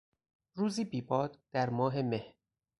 روزی 0.53 0.85
بی 0.85 1.01
باد 1.01 1.39
در 1.51 1.69
ماه 1.69 2.01
مه 2.01 2.35